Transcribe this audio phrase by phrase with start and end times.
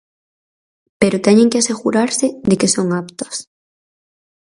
[1.01, 3.35] Pero teñen que asegurarse de que son aptas.